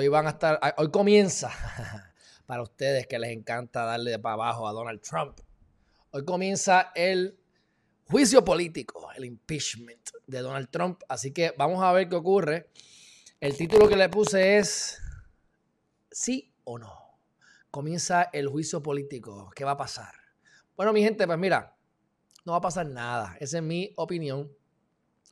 hoy 0.00 0.08
van 0.08 0.26
a 0.26 0.30
estar, 0.30 0.58
hoy 0.78 0.90
comienza, 0.90 1.50
para 2.46 2.62
ustedes 2.62 3.06
que 3.06 3.18
les 3.18 3.30
encanta 3.32 3.84
darle 3.84 4.18
para 4.18 4.32
abajo 4.32 4.66
a 4.66 4.72
Donald 4.72 5.02
Trump, 5.02 5.38
hoy 6.10 6.24
comienza 6.24 6.90
el 6.94 7.38
juicio 8.06 8.42
político, 8.42 9.10
el 9.14 9.26
impeachment 9.26 10.08
de 10.26 10.40
Donald 10.40 10.70
Trump. 10.70 11.02
Así 11.08 11.32
que 11.32 11.52
vamos 11.58 11.82
a 11.82 11.92
ver 11.92 12.08
qué 12.08 12.16
ocurre. 12.16 12.70
El 13.40 13.56
título 13.56 13.88
que 13.88 13.96
le 13.96 14.08
puse 14.08 14.56
es 14.56 14.98
¿Sí 16.10 16.54
o 16.64 16.78
no? 16.78 17.18
Comienza 17.70 18.30
el 18.32 18.48
juicio 18.48 18.82
político. 18.82 19.52
¿Qué 19.54 19.64
va 19.64 19.72
a 19.72 19.76
pasar? 19.76 20.14
Bueno, 20.76 20.94
mi 20.94 21.02
gente, 21.02 21.26
pues 21.26 21.38
mira, 21.38 21.76
no 22.46 22.52
va 22.52 22.58
a 22.58 22.62
pasar 22.62 22.86
nada. 22.86 23.36
Esa 23.38 23.58
es 23.58 23.62
mi 23.62 23.92
opinión. 23.96 24.50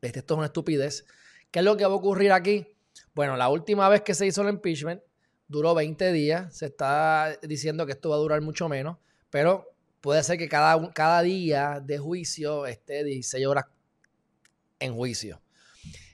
Este, 0.00 0.20
esto 0.20 0.34
es 0.34 0.38
una 0.38 0.46
estupidez. 0.46 1.06
¿Qué 1.50 1.58
es 1.58 1.64
lo 1.64 1.76
que 1.76 1.84
va 1.84 1.92
a 1.92 1.96
ocurrir 1.96 2.32
aquí? 2.32 2.74
Bueno, 3.14 3.36
la 3.36 3.48
última 3.48 3.88
vez 3.88 4.02
que 4.02 4.14
se 4.14 4.26
hizo 4.26 4.42
el 4.42 4.48
impeachment 4.48 5.00
duró 5.46 5.74
20 5.74 6.12
días. 6.12 6.56
Se 6.56 6.66
está 6.66 7.38
diciendo 7.42 7.86
que 7.86 7.92
esto 7.92 8.10
va 8.10 8.16
a 8.16 8.18
durar 8.18 8.40
mucho 8.40 8.68
menos, 8.68 8.98
pero 9.30 9.72
puede 10.00 10.22
ser 10.22 10.36
que 10.36 10.48
cada, 10.48 10.92
cada 10.92 11.22
día 11.22 11.80
de 11.82 11.98
juicio 11.98 12.66
esté 12.66 13.04
16 13.04 13.46
horas 13.46 13.66
en 14.80 14.94
juicio. 14.94 15.40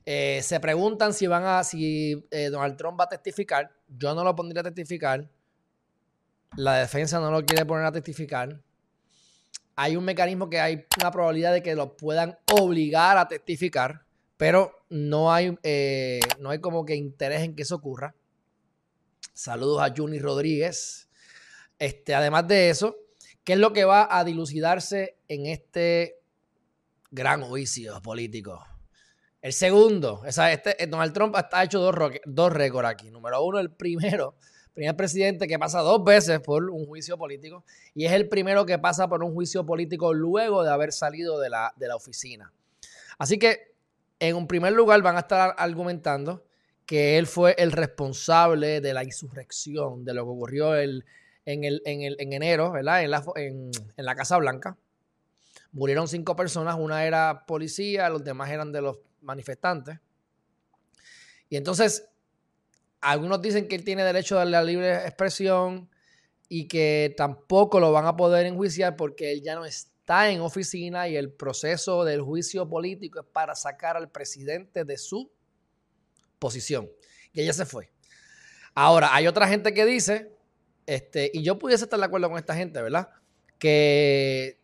Eh, 0.04 0.40
se 0.42 0.60
preguntan 0.60 1.12
si 1.12 1.26
van 1.26 1.44
a, 1.44 1.64
si 1.64 2.26
eh, 2.30 2.48
Donald 2.50 2.76
Trump 2.76 2.98
va 3.00 3.04
a 3.04 3.08
testificar. 3.08 3.70
Yo 3.88 4.14
no 4.14 4.24
lo 4.24 4.34
pondría 4.34 4.60
a 4.60 4.64
testificar. 4.64 5.28
La 6.56 6.74
defensa 6.74 7.20
no 7.20 7.30
lo 7.30 7.44
quiere 7.44 7.64
poner 7.64 7.86
a 7.86 7.92
testificar. 7.92 8.60
Hay 9.76 9.96
un 9.96 10.04
mecanismo 10.04 10.50
que 10.50 10.60
hay 10.60 10.84
una 11.00 11.10
probabilidad 11.10 11.52
de 11.52 11.62
que 11.62 11.74
lo 11.74 11.96
puedan 11.96 12.36
obligar 12.52 13.16
a 13.16 13.28
testificar, 13.28 14.04
pero 14.40 14.74
no 14.88 15.32
hay, 15.32 15.56
eh, 15.62 16.18
no 16.40 16.50
hay 16.50 16.58
como 16.58 16.84
que 16.84 16.96
interés 16.96 17.42
en 17.42 17.54
que 17.54 17.62
eso 17.62 17.76
ocurra. 17.76 18.16
Saludos 19.32 19.80
a 19.80 19.94
Juni 19.96 20.18
Rodríguez. 20.18 21.08
Este, 21.78 22.14
además 22.14 22.48
de 22.48 22.70
eso, 22.70 22.96
¿Qué 23.44 23.54
es 23.54 23.58
lo 23.58 23.72
que 23.72 23.84
va 23.84 24.06
a 24.16 24.22
dilucidarse 24.22 25.16
en 25.26 25.46
este 25.46 26.20
gran 27.10 27.42
juicio 27.42 28.00
político? 28.02 28.64
El 29.40 29.54
segundo, 29.54 30.22
este, 30.26 30.82
eh, 30.82 30.86
Donald 30.86 31.14
Trump 31.14 31.34
está 31.36 31.64
hecho 31.64 31.80
dos, 31.80 31.94
dos 32.26 32.52
récords 32.52 32.88
aquí. 32.88 33.10
Número 33.10 33.42
uno, 33.42 33.58
el 33.58 33.70
primero, 33.72 34.36
primer 34.74 34.94
presidente 34.94 35.48
que 35.48 35.58
pasa 35.58 35.80
dos 35.80 36.04
veces 36.04 36.40
por 36.40 36.68
un 36.68 36.84
juicio 36.84 37.16
político 37.16 37.64
y 37.94 38.04
es 38.04 38.12
el 38.12 38.28
primero 38.28 38.66
que 38.66 38.78
pasa 38.78 39.08
por 39.08 39.24
un 39.24 39.32
juicio 39.32 39.64
político 39.64 40.12
luego 40.12 40.62
de 40.62 40.70
haber 40.70 40.92
salido 40.92 41.40
de 41.40 41.48
la, 41.48 41.72
de 41.76 41.88
la 41.88 41.96
oficina. 41.96 42.52
Así 43.18 43.38
que, 43.38 43.69
en 44.20 44.36
un 44.36 44.46
primer 44.46 44.72
lugar, 44.72 45.02
van 45.02 45.16
a 45.16 45.20
estar 45.20 45.54
argumentando 45.58 46.44
que 46.86 47.18
él 47.18 47.26
fue 47.26 47.54
el 47.58 47.72
responsable 47.72 48.80
de 48.80 48.94
la 48.94 49.02
insurrección, 49.02 50.04
de 50.04 50.14
lo 50.14 50.24
que 50.24 50.30
ocurrió 50.30 50.76
en, 50.78 51.04
en, 51.46 51.64
en 51.84 52.32
enero, 52.32 52.70
¿verdad? 52.70 53.02
En 53.02 53.10
la, 53.10 53.24
en, 53.36 53.70
en 53.96 54.04
la 54.04 54.14
Casa 54.14 54.36
Blanca. 54.36 54.76
Murieron 55.72 56.08
cinco 56.08 56.36
personas, 56.36 56.76
una 56.78 57.04
era 57.04 57.44
policía, 57.46 58.08
los 58.08 58.24
demás 58.24 58.50
eran 58.50 58.72
de 58.72 58.82
los 58.82 58.98
manifestantes. 59.22 59.98
Y 61.48 61.56
entonces, 61.56 62.08
algunos 63.00 63.40
dicen 63.40 63.68
que 63.68 63.76
él 63.76 63.84
tiene 63.84 64.04
derecho 64.04 64.38
a 64.38 64.44
la 64.44 64.62
libre 64.62 64.94
expresión 65.06 65.88
y 66.48 66.66
que 66.66 67.14
tampoco 67.16 67.80
lo 67.80 67.92
van 67.92 68.06
a 68.06 68.16
poder 68.16 68.46
enjuiciar 68.46 68.96
porque 68.96 69.32
él 69.32 69.42
ya 69.42 69.54
no 69.54 69.64
está 69.64 69.89
en 70.10 70.40
oficina 70.40 71.08
y 71.08 71.16
el 71.16 71.32
proceso 71.32 72.04
del 72.04 72.20
juicio 72.20 72.68
político 72.68 73.20
es 73.20 73.26
para 73.26 73.54
sacar 73.54 73.96
al 73.96 74.10
presidente 74.10 74.84
de 74.84 74.98
su 74.98 75.30
posición. 76.38 76.90
Y 77.32 77.42
ella 77.42 77.52
se 77.52 77.64
fue. 77.64 77.92
Ahora, 78.74 79.14
hay 79.14 79.26
otra 79.26 79.46
gente 79.46 79.72
que 79.72 79.84
dice 79.84 80.32
este, 80.90 81.30
y 81.32 81.44
yo 81.44 81.56
pudiese 81.56 81.84
estar 81.84 82.00
de 82.00 82.06
acuerdo 82.06 82.28
con 82.28 82.36
esta 82.36 82.56
gente, 82.56 82.82
¿verdad? 82.82 83.10
Que 83.60 84.58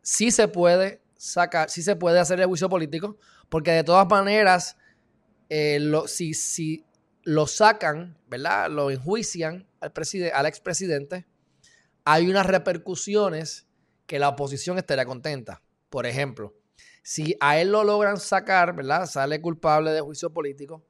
sí 0.00 0.30
se 0.30 0.46
puede 0.46 1.02
sacar, 1.16 1.68
sí 1.68 1.82
se 1.82 1.96
puede 1.96 2.20
hacer 2.20 2.38
el 2.38 2.46
juicio 2.46 2.68
político, 2.68 3.18
porque 3.48 3.72
de 3.72 3.82
todas 3.82 4.06
maneras, 4.08 4.76
eh, 5.48 5.80
si, 6.06 6.34
si 6.34 6.84
lo 7.24 7.48
sacan, 7.48 8.16
¿verdad? 8.28 8.70
Lo 8.70 8.92
enjuician 8.92 9.66
al, 9.80 9.92
al 10.32 10.46
expresidente, 10.46 11.26
hay 12.04 12.28
unas 12.28 12.46
repercusiones 12.46 13.66
que 14.06 14.18
la 14.18 14.28
oposición 14.28 14.78
estaría 14.78 15.04
contenta. 15.04 15.62
Por 15.90 16.06
ejemplo, 16.06 16.54
si 17.02 17.36
a 17.40 17.58
él 17.58 17.72
lo 17.72 17.84
logran 17.84 18.18
sacar, 18.18 18.74
¿verdad? 18.74 19.06
Sale 19.06 19.40
culpable 19.40 19.90
de 19.90 20.00
juicio 20.00 20.32
político, 20.32 20.82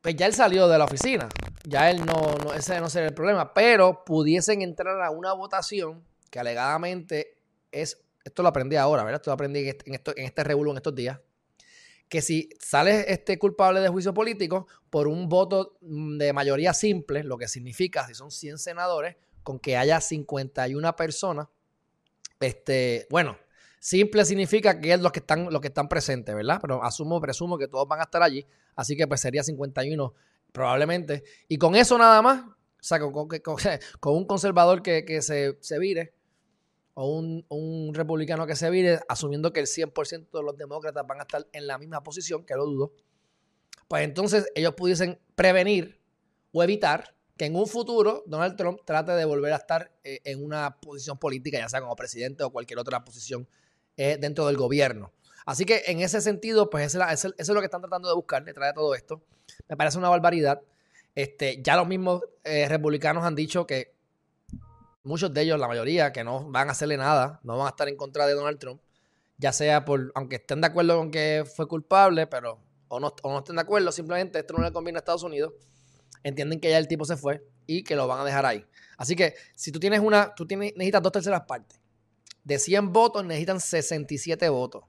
pues 0.00 0.16
ya 0.16 0.26
él 0.26 0.34
salió 0.34 0.68
de 0.68 0.78
la 0.78 0.84
oficina 0.84 1.28
ya 1.68 1.90
él 1.90 2.04
no, 2.04 2.52
ese 2.54 2.80
no 2.80 2.88
sería 2.88 3.08
el 3.08 3.14
problema, 3.14 3.52
pero 3.52 4.04
pudiesen 4.04 4.62
entrar 4.62 5.02
a 5.02 5.10
una 5.10 5.32
votación 5.34 6.02
que 6.30 6.38
alegadamente 6.38 7.38
es, 7.70 8.00
esto 8.24 8.42
lo 8.42 8.48
aprendí 8.48 8.76
ahora, 8.76 9.04
¿verdad? 9.04 9.20
Esto 9.20 9.30
lo 9.30 9.34
aprendí 9.34 9.60
en 9.60 9.68
este, 9.68 9.92
esto, 9.92 10.12
en 10.16 10.76
estos 10.76 10.94
días, 10.94 11.20
que 12.08 12.22
si 12.22 12.48
sale 12.58 13.12
este 13.12 13.38
culpable 13.38 13.80
de 13.80 13.88
juicio 13.88 14.14
político 14.14 14.66
por 14.88 15.08
un 15.08 15.28
voto 15.28 15.76
de 15.80 16.32
mayoría 16.32 16.72
simple, 16.72 17.22
lo 17.22 17.36
que 17.36 17.48
significa, 17.48 18.06
si 18.06 18.14
son 18.14 18.30
100 18.30 18.58
senadores, 18.58 19.16
con 19.48 19.58
que 19.58 19.78
haya 19.78 19.98
51 19.98 20.94
personas, 20.94 21.48
este, 22.38 23.06
bueno, 23.08 23.38
simple 23.80 24.26
significa 24.26 24.78
que 24.78 24.92
es 24.92 25.00
los 25.00 25.10
que 25.10 25.20
están, 25.20 25.50
los 25.50 25.62
que 25.62 25.68
están 25.68 25.88
presentes, 25.88 26.34
¿verdad? 26.34 26.58
Pero 26.60 26.84
asumo, 26.84 27.18
presumo 27.18 27.56
que 27.56 27.66
todos 27.66 27.88
van 27.88 28.00
a 28.00 28.02
estar 28.02 28.22
allí, 28.22 28.46
así 28.76 28.94
que 28.94 29.08
pues 29.08 29.22
sería 29.22 29.42
51 29.42 30.12
Probablemente. 30.52 31.24
Y 31.48 31.56
con 31.56 31.76
eso 31.76 31.96
nada 31.96 32.20
más, 32.20 32.44
o 32.44 32.54
sea, 32.78 33.00
con, 33.00 33.14
un 34.14 34.26
conservador 34.26 34.82
que, 34.82 35.22
se, 35.22 35.56
se, 35.62 35.78
vire, 35.78 36.12
o 36.92 37.18
un, 37.18 37.94
republicano 37.94 38.46
que 38.46 38.54
se 38.54 38.68
vire, 38.68 39.00
asumiendo 39.08 39.50
que 39.50 39.60
el 39.60 39.66
100% 39.66 40.30
de 40.30 40.42
los 40.42 40.58
demócratas 40.58 41.06
van 41.06 41.20
a 41.20 41.22
estar 41.22 41.46
en 41.52 41.66
la 41.66 41.78
misma 41.78 42.02
posición, 42.02 42.44
que 42.44 42.54
lo 42.54 42.66
dudo, 42.66 42.92
pues 43.88 44.04
entonces 44.04 44.46
ellos 44.54 44.74
pudiesen 44.74 45.18
prevenir 45.34 46.02
o 46.52 46.62
evitar 46.62 47.14
que 47.38 47.46
en 47.46 47.56
un 47.56 47.66
futuro 47.66 48.24
Donald 48.26 48.56
Trump 48.56 48.80
trate 48.84 49.12
de 49.12 49.24
volver 49.24 49.52
a 49.52 49.56
estar 49.56 49.92
eh, 50.02 50.20
en 50.24 50.44
una 50.44 50.78
posición 50.80 51.18
política, 51.18 51.58
ya 51.58 51.68
sea 51.68 51.80
como 51.80 51.94
presidente 51.96 52.42
o 52.42 52.50
cualquier 52.50 52.80
otra 52.80 53.04
posición 53.04 53.48
eh, 53.96 54.18
dentro 54.20 54.46
del 54.46 54.56
gobierno. 54.56 55.12
Así 55.46 55.64
que 55.64 55.84
en 55.86 56.00
ese 56.00 56.20
sentido, 56.20 56.68
pues 56.68 56.94
eso 56.94 57.02
es, 57.08 57.48
lo 57.48 57.60
que 57.60 57.66
están 57.66 57.80
tratando 57.80 58.08
de 58.08 58.14
buscar 58.14 58.44
detrás 58.44 58.70
de 58.70 58.74
todo 58.74 58.94
esto. 58.94 59.22
Me 59.68 59.76
parece 59.76 59.96
una 59.96 60.10
barbaridad. 60.10 60.60
Este, 61.14 61.62
ya 61.62 61.76
los 61.76 61.88
mismos 61.88 62.22
eh, 62.44 62.68
republicanos 62.68 63.24
han 63.24 63.34
dicho 63.34 63.66
que 63.66 63.94
muchos 65.04 65.32
de 65.32 65.42
ellos, 65.42 65.58
la 65.58 65.68
mayoría, 65.68 66.12
que 66.12 66.24
no 66.24 66.50
van 66.50 66.68
a 66.68 66.72
hacerle 66.72 66.96
nada, 66.96 67.40
no 67.44 67.56
van 67.56 67.66
a 67.66 67.70
estar 67.70 67.88
en 67.88 67.96
contra 67.96 68.26
de 68.26 68.34
Donald 68.34 68.58
Trump, 68.58 68.82
ya 69.38 69.52
sea 69.52 69.84
por, 69.84 70.12
aunque 70.14 70.36
estén 70.36 70.60
de 70.60 70.66
acuerdo 70.66 70.98
con 70.98 71.10
que 71.10 71.44
fue 71.56 71.66
culpable, 71.66 72.26
pero 72.26 72.58
o 72.88 73.00
no, 73.00 73.14
o 73.22 73.32
no 73.32 73.38
estén 73.38 73.56
de 73.56 73.62
acuerdo, 73.62 73.90
simplemente 73.90 74.38
esto 74.38 74.54
no 74.54 74.62
le 74.62 74.72
conviene 74.72 74.98
a 74.98 75.00
Estados 75.00 75.22
Unidos, 75.22 75.54
entienden 76.22 76.60
que 76.60 76.70
ya 76.70 76.78
el 76.78 76.88
tipo 76.88 77.04
se 77.04 77.16
fue 77.16 77.42
y 77.66 77.84
que 77.84 77.96
lo 77.96 78.06
van 78.06 78.20
a 78.20 78.24
dejar 78.24 78.46
ahí. 78.46 78.64
Así 78.96 79.14
que 79.14 79.34
si 79.54 79.70
tú 79.70 79.78
tienes 79.78 80.00
una, 80.00 80.34
tú 80.34 80.46
tienes, 80.46 80.72
necesitas 80.74 81.02
dos 81.02 81.12
terceras 81.12 81.42
partes. 81.42 81.78
De 82.44 82.58
100 82.58 82.92
votos 82.92 83.24
necesitan 83.24 83.60
67 83.60 84.48
votos. 84.48 84.84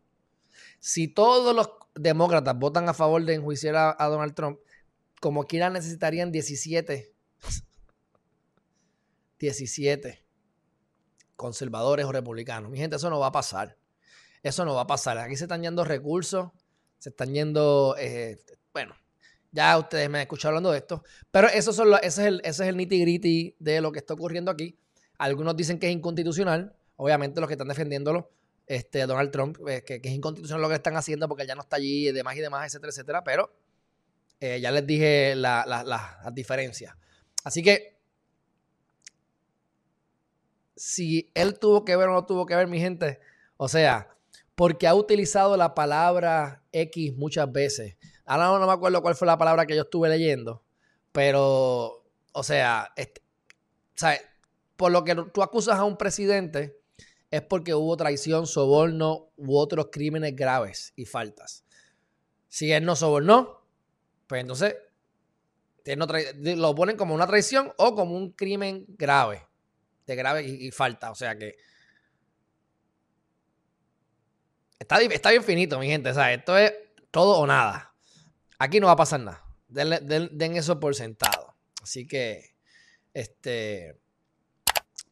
Si 0.79 1.07
todos 1.07 1.55
los 1.55 1.69
demócratas 1.93 2.57
votan 2.57 2.87
a 2.87 2.93
favor 2.93 3.23
de 3.25 3.35
enjuiciar 3.35 3.75
a, 3.75 4.07
Donald 4.07 4.33
Trump, 4.33 4.59
como 5.19 5.43
quiera 5.43 5.69
necesitarían 5.69 6.31
17. 6.31 7.13
17 9.39 10.25
conservadores 11.35 12.05
o 12.05 12.11
republicanos. 12.11 12.71
Mi 12.71 12.77
gente, 12.77 12.95
eso 12.95 13.09
no 13.09 13.19
va 13.19 13.27
a 13.27 13.31
pasar. 13.31 13.77
Eso 14.41 14.63
no 14.63 14.73
va 14.73 14.81
a 14.81 14.87
pasar. 14.87 15.17
Aquí 15.17 15.35
se 15.35 15.43
están 15.43 15.61
yendo 15.61 15.83
recursos, 15.83 16.49
se 16.97 17.09
están 17.09 17.33
yendo, 17.33 17.95
eh, 17.99 18.39
bueno, 18.71 18.95
ya 19.51 19.77
ustedes 19.77 20.09
me 20.09 20.19
han 20.19 20.21
escuchado 20.23 20.49
hablando 20.49 20.71
de 20.71 20.77
esto, 20.77 21.03
pero 21.31 21.47
eso 21.47 21.73
son 21.73 21.93
ese, 21.95 22.07
es 22.07 22.17
el, 22.19 22.41
ese 22.43 22.69
es 22.69 22.75
nitty 22.75 23.01
gritty 23.01 23.55
de 23.59 23.81
lo 23.81 23.91
que 23.91 23.99
está 23.99 24.13
ocurriendo 24.13 24.51
aquí. 24.51 24.77
Algunos 25.17 25.55
dicen 25.55 25.79
que 25.79 25.87
es 25.87 25.93
inconstitucional, 25.93 26.75
obviamente 26.95 27.39
los 27.41 27.47
que 27.47 27.53
están 27.53 27.67
defendiéndolo 27.67 28.31
este, 28.69 29.05
Donald 29.07 29.31
Trump, 29.31 29.57
eh, 29.67 29.83
que, 29.83 29.99
es 30.03 30.11
inconstitucional 30.11 30.61
lo 30.61 30.69
que 30.69 30.75
están 30.75 30.95
haciendo 30.95 31.27
porque 31.27 31.47
ya 31.47 31.55
no 31.55 31.61
está 31.61 31.77
allí 31.77 32.07
y 32.07 32.11
demás 32.11 32.37
y 32.37 32.39
demás, 32.39 32.67
etcétera, 32.67 32.91
etcétera, 32.91 33.23
pero 33.23 33.51
eh, 34.39 34.61
ya 34.61 34.71
les 34.71 34.85
dije 34.85 35.35
las 35.35 36.33
diferencias. 36.33 36.95
Así 37.43 37.63
que, 37.63 37.97
si 40.75 41.31
él 41.33 41.57
tuvo 41.57 41.83
que 41.83 41.95
ver 41.95 42.07
o 42.09 42.13
no 42.13 42.25
tuvo 42.25 42.45
que 42.45 42.55
ver, 42.55 42.67
mi 42.67 42.79
gente, 42.79 43.19
o 43.57 43.67
sea, 43.67 44.15
porque 44.55 44.87
ha 44.87 44.93
utilizado 44.93 45.57
la 45.57 45.73
palabra 45.73 46.63
X 46.71 47.15
muchas 47.15 47.51
veces. 47.51 47.95
Ahora 48.29 48.59
no, 48.59 48.67
me 48.67 48.71
acuerdo 48.71 49.01
cuál 49.01 49.15
fue 49.15 49.25
la 49.25 49.39
palabra 49.39 49.65
que 49.65 49.75
yo 49.75 49.81
estuve 49.81 50.07
leyendo, 50.07 50.63
pero, 51.11 52.05
o 52.31 52.43
sea, 52.43 52.93
por 54.77 54.91
lo 54.91 55.03
que 55.03 55.15
tú 55.33 55.41
acusas 55.41 55.79
a 55.79 55.83
un 55.83 55.97
presidente, 55.97 56.79
es 57.31 57.41
porque 57.41 57.73
hubo 57.73 57.97
traición, 57.97 58.45
soborno 58.45 59.31
u 59.35 59.57
otros 59.57 59.87
crímenes 59.91 60.35
graves 60.35 60.93
y 60.95 61.05
faltas. 61.05 61.65
Si 62.47 62.71
él 62.71 62.85
no 62.85 62.95
sobornó, 62.95 63.65
pues 64.27 64.41
entonces 64.41 64.75
lo 65.87 66.75
ponen 66.75 66.97
como 66.97 67.15
una 67.15 67.25
traición 67.25 67.73
o 67.77 67.95
como 67.95 68.15
un 68.15 68.33
crimen 68.33 68.85
grave, 68.89 69.43
de 70.05 70.15
grave 70.15 70.43
y, 70.43 70.69
falta. 70.69 71.09
O 71.09 71.15
sea 71.15 71.35
que 71.35 71.55
está, 74.77 75.01
está, 75.01 75.31
bien 75.31 75.43
finito, 75.43 75.79
mi 75.79 75.87
gente. 75.87 76.11
O 76.11 76.21
esto 76.21 76.55
es 76.59 76.71
todo 77.09 77.39
o 77.39 77.47
nada. 77.47 77.88
Aquí 78.59 78.79
no 78.79 78.87
va 78.87 78.93
a 78.93 78.97
pasar 78.97 79.21
nada. 79.21 79.43
Den, 79.67 80.55
eso 80.55 80.79
por 80.79 80.93
sentado. 80.93 81.55
Así 81.81 82.05
que, 82.05 82.55
este, 83.13 83.99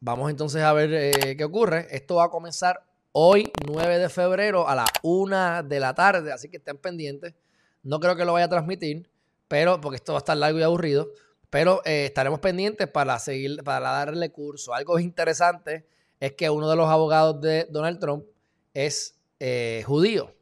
vamos 0.00 0.30
entonces 0.30 0.62
a 0.62 0.72
ver 0.72 0.94
eh, 0.94 1.36
qué 1.36 1.44
ocurre. 1.44 1.88
Esto 1.90 2.16
va 2.16 2.26
a 2.26 2.30
comenzar 2.30 2.84
hoy, 3.12 3.50
9 3.66 3.98
de 3.98 4.08
febrero, 4.08 4.68
a 4.68 4.76
la 4.76 4.84
1 5.02 5.64
de 5.64 5.80
la 5.80 5.94
tarde. 5.94 6.32
Así 6.32 6.48
que 6.48 6.58
estén 6.58 6.78
pendientes. 6.78 7.34
No 7.82 7.98
creo 7.98 8.14
que 8.14 8.24
lo 8.24 8.34
vaya 8.34 8.46
a 8.46 8.50
transmitir 8.50 9.08
pero 9.48 9.80
porque 9.80 9.96
esto 9.96 10.12
va 10.12 10.18
a 10.18 10.20
estar 10.20 10.36
largo 10.36 10.58
y 10.58 10.62
aburrido, 10.62 11.10
pero 11.50 11.80
eh, 11.84 12.04
estaremos 12.04 12.38
pendientes 12.40 12.86
para 12.86 13.18
seguir, 13.18 13.64
para 13.64 13.90
darle 13.90 14.30
curso. 14.30 14.74
Algo 14.74 14.98
interesante 14.98 15.86
es 16.20 16.34
que 16.34 16.50
uno 16.50 16.68
de 16.68 16.76
los 16.76 16.88
abogados 16.88 17.40
de 17.40 17.66
Donald 17.70 17.98
Trump 17.98 18.26
es 18.74 19.16
eh, 19.40 19.82
judío 19.86 20.34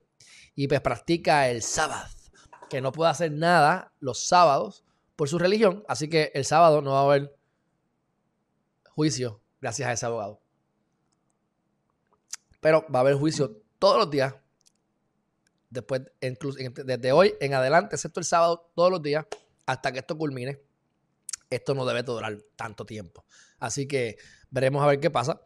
y 0.56 0.66
pues 0.68 0.80
practica 0.80 1.48
el 1.48 1.62
sábado, 1.62 2.08
que 2.68 2.80
no 2.80 2.92
puede 2.92 3.10
hacer 3.10 3.32
nada 3.32 3.92
los 4.00 4.26
sábados 4.26 4.84
por 5.16 5.28
su 5.28 5.38
religión, 5.38 5.84
así 5.88 6.08
que 6.08 6.30
el 6.34 6.44
sábado 6.44 6.82
no 6.82 6.92
va 6.92 7.00
a 7.00 7.04
haber 7.04 7.36
juicio 8.90 9.40
gracias 9.60 9.88
a 9.88 9.92
ese 9.92 10.06
abogado. 10.06 10.40
Pero 12.60 12.84
va 12.92 12.98
a 12.98 13.02
haber 13.02 13.14
juicio 13.14 13.62
todos 13.78 13.98
los 13.98 14.10
días 14.10 14.34
después, 15.70 16.02
incluso, 16.20 16.58
desde 16.84 17.12
hoy 17.12 17.34
en 17.40 17.54
adelante, 17.54 17.96
excepto 17.96 18.20
el 18.20 18.26
sábado, 18.26 18.70
todos 18.74 18.90
los 18.90 19.02
días, 19.02 19.26
hasta 19.66 19.92
que 19.92 20.00
esto 20.00 20.16
culmine. 20.16 20.60
Esto 21.48 21.74
no 21.74 21.84
debe 21.84 22.02
durar 22.02 22.36
tanto 22.56 22.84
tiempo. 22.84 23.24
Así 23.58 23.86
que 23.86 24.16
veremos 24.50 24.82
a 24.82 24.86
ver 24.86 25.00
qué 25.00 25.10
pasa. 25.10 25.40